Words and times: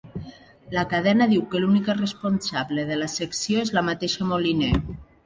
La 0.75 0.85
cadena 0.93 1.27
diu 1.33 1.43
que 1.51 1.61
l'única 1.63 1.95
responsable 1.99 2.87
de 2.93 2.97
la 3.03 3.11
secció 3.17 3.61
és 3.67 3.73
la 3.77 3.85
mateixa 3.91 4.29
Moliner 4.31 4.73